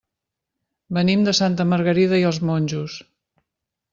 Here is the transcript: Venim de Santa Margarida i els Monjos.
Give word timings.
Venim 0.97 1.25
de 1.27 1.33
Santa 1.41 1.67
Margarida 1.75 2.21
i 2.23 2.27
els 2.31 2.41
Monjos. 2.51 2.99